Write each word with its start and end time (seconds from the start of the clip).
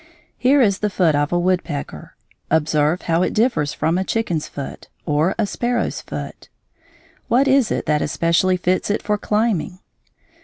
Here 0.39 0.61
is 0.63 0.79
the 0.79 0.89
foot 0.89 1.13
of 1.13 1.31
a 1.31 1.37
woodpecker. 1.39 2.15
Observe 2.49 3.03
how 3.03 3.21
it 3.21 3.35
differs 3.35 3.71
from 3.71 3.99
a 3.99 4.03
chicken's 4.03 4.47
foot, 4.47 4.87
or 5.05 5.35
a 5.37 5.45
sparrow's 5.45 6.01
foot. 6.01 6.49
What 7.27 7.47
is 7.47 7.69
it 7.69 7.85
that 7.85 8.01
especially 8.01 8.57
fits 8.57 8.89
it 8.89 9.03
for 9.03 9.19
climbing? 9.19 9.77